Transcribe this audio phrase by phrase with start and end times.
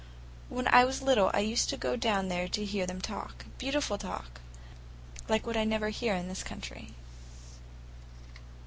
[0.49, 4.41] When I was little I used to go down there to hear them talk—beautiful talk,
[5.29, 6.95] like what I never hear in this country."